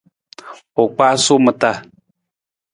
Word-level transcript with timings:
U 0.81 0.83
kpaasu 0.93 1.33
ma 1.43 1.51
taa. 1.61 1.77